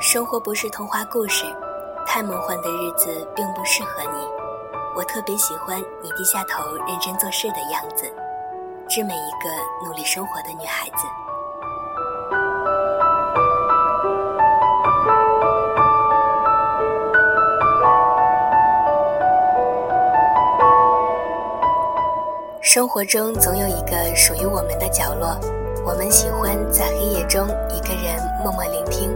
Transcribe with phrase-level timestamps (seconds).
[0.00, 1.44] 生活不是童话故事，
[2.06, 3.06] 太梦幻的日子
[3.36, 4.26] 并不适合你。
[4.96, 8.10] 我特别喜欢你低下头认真做事的样子，
[8.88, 9.50] 致每一个
[9.84, 11.06] 努力生活的女孩子。
[22.62, 25.38] 生活中总有一个属于我们的角落，
[25.84, 29.14] 我们喜欢在黑夜中一个人默默聆听。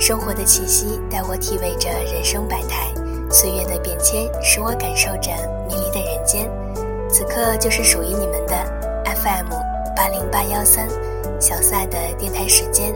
[0.00, 2.90] 生活的气息带我体味着人生百态，
[3.30, 5.30] 岁月的变迁使我感受着
[5.68, 6.50] 迷离的人间。
[7.10, 8.56] 此刻就是属于你们的
[9.04, 9.50] FM
[9.94, 10.88] 八零八幺三
[11.38, 12.94] 小萨的电台时间。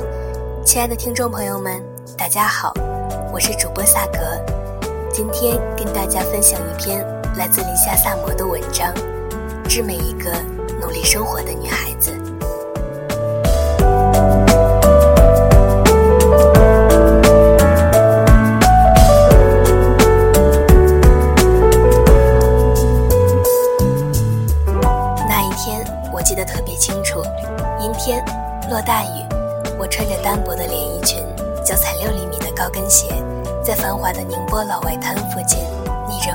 [0.64, 1.84] 亲爱的听众朋友们，
[2.16, 2.72] 大家好，
[3.30, 4.42] 我是主播萨格，
[5.12, 8.94] 今天跟大家分享一篇来自林夏萨摩的文章，
[9.68, 10.32] 致每一个
[10.80, 12.18] 努力生活的女孩子。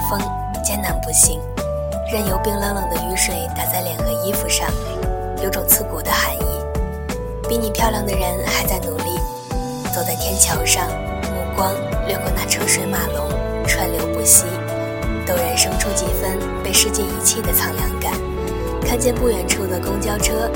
[0.10, 0.20] 风
[0.64, 1.40] 艰难步行，
[2.12, 4.68] 任由冰冷冷的雨水打在脸和衣服上，
[5.44, 6.40] 有种刺骨的寒意。
[7.48, 9.20] 比你漂亮的人还在努力，
[9.94, 10.88] 走在天桥上，
[11.22, 11.76] 目光
[12.08, 13.30] 掠过那车水马龙，
[13.68, 14.46] 川流不息，
[15.28, 18.12] 陡然生出几分被世界遗弃的苍凉感。
[18.84, 20.50] 看见不远处的公交车。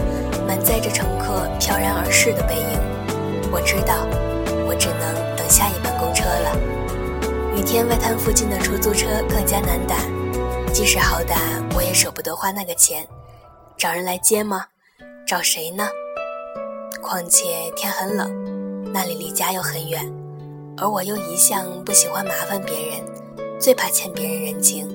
[0.45, 2.77] 满载着乘客飘然而逝的背影，
[3.49, 4.05] 我知道，
[4.67, 6.82] 我只能等下一班公车了。
[7.55, 9.95] 雨天外滩附近的出租车更加难打，
[10.73, 11.37] 即使好打，
[11.75, 13.07] 我也舍不得花那个钱。
[13.77, 14.65] 找人来接吗？
[15.27, 15.87] 找谁呢？
[17.01, 20.11] 况且天很冷，那里离家又很远，
[20.77, 22.99] 而我又一向不喜欢麻烦别人，
[23.59, 24.87] 最怕欠别人人情。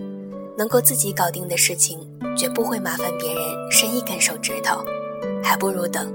[0.56, 2.00] 能够自己搞定的事情，
[2.36, 4.84] 绝不会麻烦别人伸一根手指头。
[5.44, 6.12] 还不如等。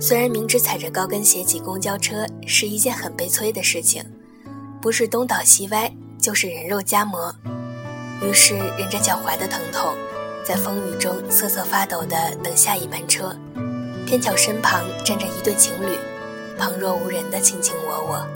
[0.00, 4.04] 虽然明知踩着高跟鞋挤公交车是一件很悲催的事情，
[4.84, 7.34] 不是东倒西歪，就是人肉夹馍。
[8.20, 9.94] 于是忍着脚踝的疼痛，
[10.44, 13.34] 在风雨中瑟瑟发抖地等下一班车。
[14.04, 15.96] 偏巧身旁站着一对情侣，
[16.58, 18.26] 旁若无人的卿卿我我，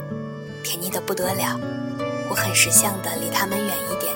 [0.63, 1.55] 甜腻得不得了。
[2.31, 4.11] 我很识相地离他们远一点，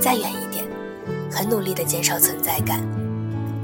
[0.00, 0.66] 再远一点，
[1.30, 2.82] 很努力地减少存在感。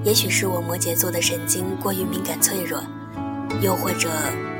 [0.04, 2.80] 也许是我摩羯座的神经过于敏感脆弱，
[3.60, 4.08] 又或者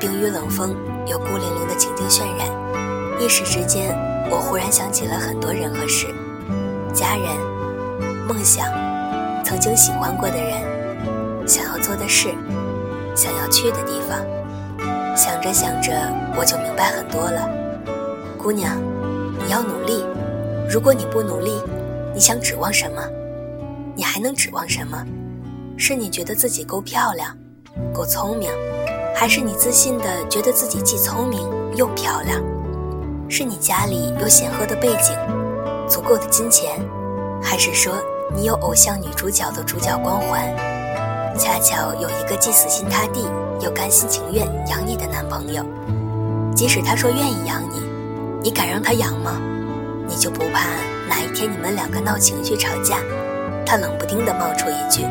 [0.01, 0.75] 冰雨冷风
[1.07, 2.49] 有孤零零的情境渲染，
[3.21, 3.97] 一时之间，
[4.31, 6.07] 我忽然想起了很多人和事，
[6.93, 7.25] 家人、
[8.27, 8.67] 梦想、
[9.45, 12.35] 曾经喜欢过的人、想要做的事、
[13.15, 14.19] 想要去的地方。
[15.17, 15.93] 想着想着，
[16.37, 17.49] 我就明白很多了。
[18.37, 18.77] 姑娘，
[19.45, 20.05] 你要努力。
[20.69, 21.63] 如果你不努力，
[22.13, 23.01] 你想指望什么？
[23.95, 25.07] 你还能指望什么？
[25.77, 27.37] 是你觉得自己够漂亮，
[27.93, 28.51] 够聪明，
[29.15, 32.43] 还是你自信的觉得自己既聪明又漂亮？
[33.29, 35.17] 是你家里有显赫的背景，
[35.89, 36.81] 足够的金钱，
[37.43, 37.95] 还是说
[38.35, 40.55] 你有偶像女主角的主角光环？
[41.37, 43.29] 恰巧有一个既死心塌地
[43.61, 45.65] 又甘心情愿养你的男朋友，
[46.55, 47.83] 即使他说愿意养你，
[48.43, 49.41] 你敢让他养吗？
[50.07, 50.69] 你就不怕
[51.09, 52.99] 哪一天你们两个闹情绪吵架，
[53.67, 55.05] 他冷不丁的冒出一句？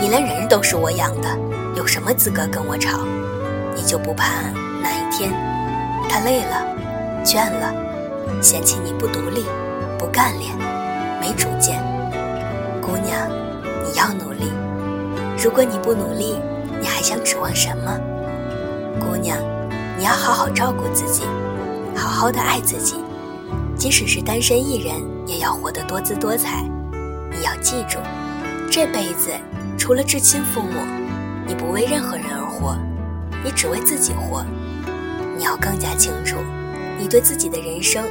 [0.00, 1.28] 你连人都是我养的，
[1.74, 3.00] 有什么资格跟我吵？
[3.74, 4.40] 你就不怕
[4.82, 5.30] 哪一天
[6.08, 6.66] 他累了、
[7.24, 7.72] 倦了，
[8.42, 9.44] 嫌弃你不独立、
[9.98, 10.56] 不干练、
[11.20, 11.82] 没主见？
[12.80, 13.28] 姑娘，
[13.84, 14.52] 你要努力。
[15.42, 16.38] 如果你不努力，
[16.80, 17.98] 你还想指望什么？
[18.98, 19.38] 姑娘，
[19.96, 21.22] 你要好好照顾自己，
[21.94, 22.96] 好好的爱自己。
[23.76, 26.62] 即使是单身一人，也要活得多姿多彩。
[27.30, 27.98] 你要记住，
[28.70, 29.30] 这辈子。
[29.78, 30.80] 除了至亲父母，
[31.46, 32.76] 你不为任何人而活，
[33.42, 34.44] 你只为自己活。
[35.38, 36.36] 你要更加清楚，
[37.00, 38.04] 你对自己的人生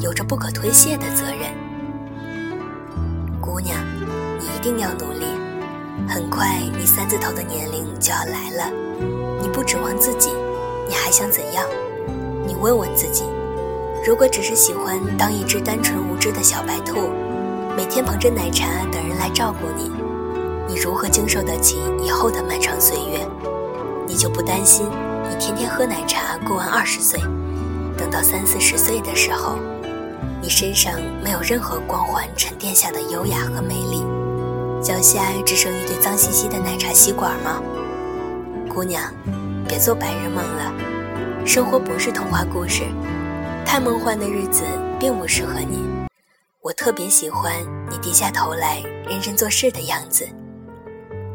[0.00, 1.50] 有着不可推卸的责任。
[3.40, 3.74] 姑娘，
[4.38, 5.24] 你一定要努力。
[6.06, 8.70] 很快，你三字头的年龄就要来了。
[9.40, 10.28] 你不指望自己，
[10.86, 11.64] 你还想怎样？
[12.46, 13.24] 你问问自己，
[14.06, 17.10] 如果只是喜欢当一只单纯无知的小白兔，
[17.78, 19.90] 每天捧着奶茶等人来照顾你。
[20.68, 23.26] 你如何经受得起以后的漫长岁月？
[24.06, 24.86] 你就不担心
[25.30, 27.18] 你天天喝奶茶过完二十岁，
[28.18, 29.60] 到三四十岁的时候，
[30.42, 30.92] 你身上
[31.22, 34.02] 没有任何光环沉淀下的优雅和美丽，
[34.82, 37.62] 脚下只剩一堆脏兮兮的奶茶吸管吗？
[38.68, 39.04] 姑娘，
[39.68, 41.46] 别做白日梦了。
[41.46, 42.82] 生活不是童话故事，
[43.64, 44.64] 太梦幻的日子
[44.98, 45.78] 并不适合你。
[46.60, 47.54] 我特别喜欢
[47.88, 50.28] 你低下头来认真做事的样子。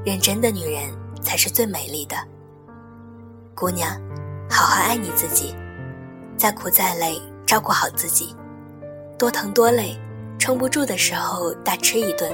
[0.03, 0.91] 认真的女人
[1.21, 2.17] 才是最美丽的。
[3.55, 3.89] 姑娘，
[4.49, 5.55] 好好爱你自己，
[6.37, 8.35] 再苦再累照顾好自己，
[9.17, 9.97] 多疼多累，
[10.37, 12.31] 撑不住的时候大吃一顿，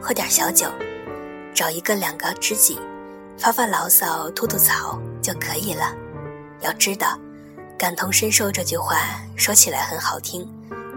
[0.00, 0.66] 喝点小酒，
[1.54, 2.78] 找一个两个知己，
[3.38, 5.94] 发发牢骚吐吐槽就可以了。
[6.60, 7.18] 要知道，
[7.78, 8.96] 感同身受这句话
[9.36, 10.48] 说起来很好听，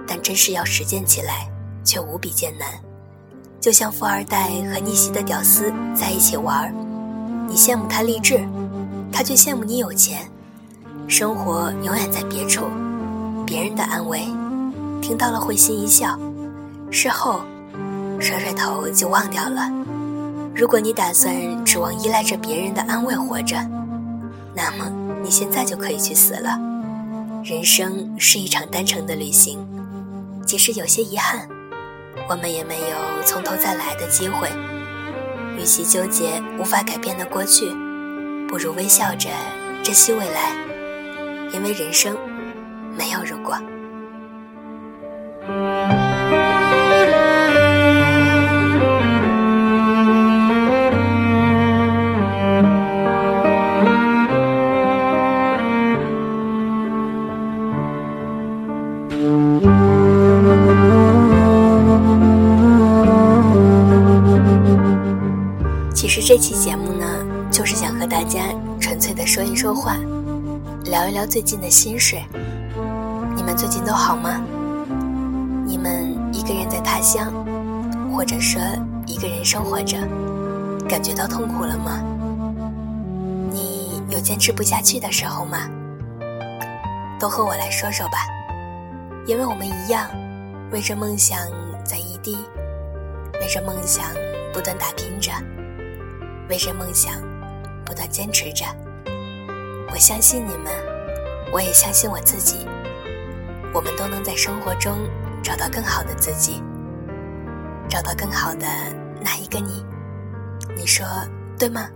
[0.07, 1.47] 但真是要实践起来
[1.83, 2.67] 却无比艰难。
[3.59, 6.73] 就像富二代和逆袭的屌丝在一起玩
[7.47, 8.39] 你羡慕他励志，
[9.11, 10.25] 他却羡慕你有钱。
[11.09, 12.67] 生活永远在别处，
[13.43, 14.27] 别人的安慰，
[15.01, 16.15] 听到了会心一笑，
[16.91, 17.41] 事后
[18.19, 19.67] 甩甩头就忘掉了。
[20.55, 21.33] 如果你打算
[21.65, 23.57] 指望依赖着别人的安慰活着，
[24.53, 24.85] 那么
[25.23, 26.59] 你现在就可以去死了。
[27.43, 29.57] 人生是一场单程的旅行，
[30.45, 31.49] 即使有些遗憾。
[32.29, 34.47] 我们也没有从头再来的机会。
[35.57, 37.71] 与其纠结无法改变的过去，
[38.47, 39.27] 不如微笑着
[39.81, 40.53] 珍惜未来，
[41.51, 42.15] 因为人生
[42.97, 43.57] 没有如果。
[65.93, 67.05] 其实这期节目呢，
[67.51, 68.39] 就是想和大家
[68.79, 69.97] 纯粹的说一说话，
[70.89, 72.17] 聊一聊最近的心事。
[73.35, 74.41] 你们最近都好吗？
[75.63, 77.31] 你们一个人在他乡，
[78.11, 78.59] 或者说
[79.05, 79.99] 一个人生活着，
[80.89, 82.01] 感觉到痛苦了吗？
[83.51, 85.69] 你有坚持不下去的时候吗？
[87.19, 88.17] 都和我来说说吧，
[89.27, 90.09] 因为我们一样，
[90.71, 91.37] 为着梦想
[91.85, 92.35] 在异地，
[93.39, 94.05] 为着梦想
[94.51, 95.31] 不断打拼着。
[96.49, 97.13] 为着梦想，
[97.85, 98.65] 不断坚持着。
[99.91, 100.71] 我相信你们，
[101.51, 102.67] 我也相信我自己。
[103.73, 105.09] 我们都能在生活中
[105.43, 106.63] 找到更好的自己，
[107.89, 108.67] 找到更好的
[109.21, 109.85] 那一个你。
[110.75, 111.05] 你说
[111.57, 111.89] 对吗？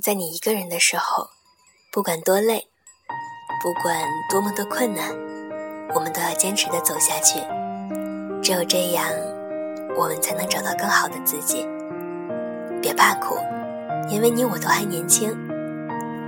[0.00, 1.30] 在你一个人的时候，
[1.90, 2.66] 不管多累，
[3.62, 3.96] 不管
[4.30, 5.08] 多么的困难，
[5.94, 7.40] 我们都要坚持的走下去。
[8.42, 9.04] 只有这样，
[9.96, 11.66] 我们才能找到更好的自己。
[12.80, 13.36] 别怕苦，
[14.08, 15.30] 因为你我都还年轻；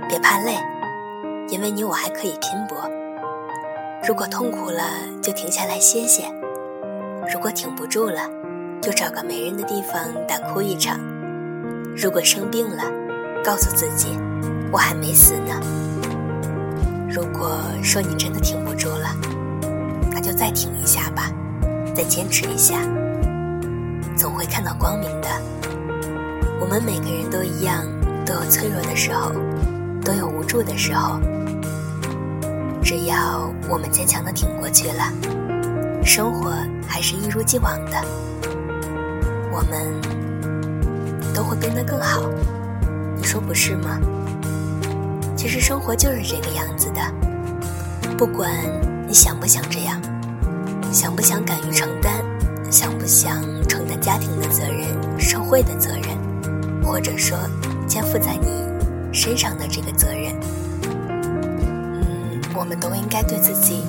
[0.09, 0.57] 别怕累，
[1.49, 2.89] 因为你我还可以拼搏。
[4.05, 4.83] 如果痛苦了，
[5.21, 6.25] 就停下来歇歇；
[7.31, 8.27] 如果挺不住了，
[8.81, 10.97] 就找个没人的地方大哭一场；
[11.95, 12.83] 如果生病了，
[13.43, 14.17] 告诉自己，
[14.71, 15.59] 我还没死呢。
[17.09, 19.15] 如果说你真的挺不住了，
[20.11, 21.31] 那就再挺一下吧，
[21.95, 22.75] 再坚持一下，
[24.15, 25.27] 总会看到光明的。
[26.59, 27.83] 我们每个人都一样，
[28.25, 29.31] 都有脆弱的时候，
[30.05, 31.19] 都有无助的时候。
[32.83, 35.11] 只要我们坚强的挺过去了，
[36.05, 36.53] 生活
[36.87, 38.01] 还是一如既往的，
[39.51, 39.99] 我们
[41.33, 42.21] 都会变得更好。
[43.21, 43.99] 你说不是吗？
[45.37, 46.99] 其实生活就是这个样子的，
[48.17, 48.51] 不管
[49.07, 50.01] 你想不想这样，
[50.91, 52.15] 想不想敢于承担，
[52.71, 54.87] 想不想承担家庭的责任、
[55.19, 57.37] 社会的责任，或者说
[57.87, 58.47] 肩负在你
[59.13, 60.33] 身上的这个责任，
[60.81, 63.83] 嗯，我们都应该对自己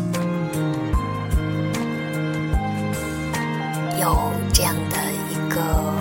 [3.98, 4.14] 有
[4.52, 4.96] 这样的
[5.30, 5.94] 一个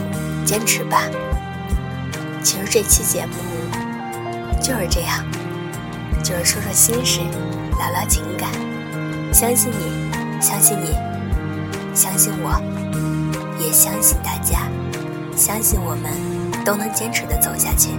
[0.45, 1.03] 坚持吧。
[2.73, 3.33] 这期节目
[4.63, 5.25] 就是这样，
[6.23, 7.19] 就是说说心事，
[7.77, 8.49] 聊聊情感。
[9.33, 10.95] 相信你，相信你，
[11.93, 12.61] 相信我，
[13.59, 14.69] 也相信大家，
[15.35, 17.89] 相信我们都能坚持的走下去。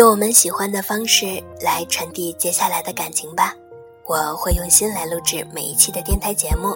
[0.00, 1.26] 用我们喜欢的方式
[1.60, 3.54] 来传递接下来的感情吧。
[4.06, 6.74] 我会用心来录制每一期的电台节目，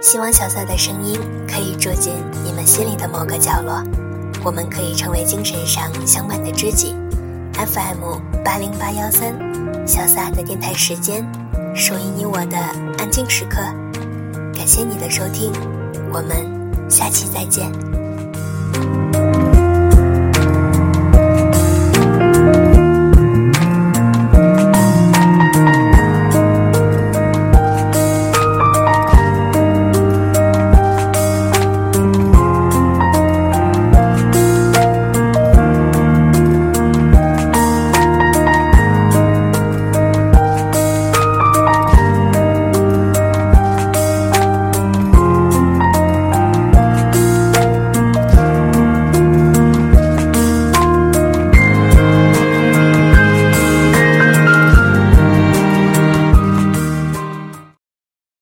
[0.00, 2.14] 希望小撒的声音可以住进
[2.44, 3.82] 你们心里的某个角落，
[4.44, 6.94] 我们可以成为精神上相伴的知己。
[7.54, 9.36] FM 八零八幺三，
[9.84, 11.26] 小撒的电台时间，
[11.74, 12.56] 属于你我的
[12.96, 13.56] 安静时刻。
[14.54, 15.52] 感谢你的收听，
[16.12, 17.91] 我们下期再见。